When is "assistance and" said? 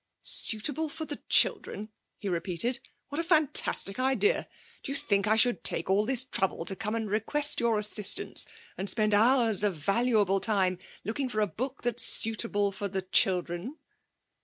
7.77-8.89